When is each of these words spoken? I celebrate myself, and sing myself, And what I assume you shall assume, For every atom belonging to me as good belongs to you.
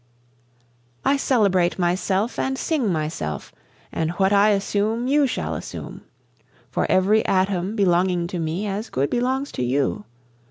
I 1.05 1.15
celebrate 1.15 1.77
myself, 1.77 2.39
and 2.39 2.57
sing 2.57 2.91
myself, 2.91 3.53
And 3.91 4.09
what 4.13 4.33
I 4.33 4.49
assume 4.49 5.05
you 5.07 5.27
shall 5.27 5.53
assume, 5.53 6.01
For 6.71 6.87
every 6.91 7.23
atom 7.27 7.75
belonging 7.75 8.25
to 8.29 8.39
me 8.39 8.65
as 8.65 8.89
good 8.89 9.11
belongs 9.11 9.51
to 9.51 9.63
you. 9.63 10.05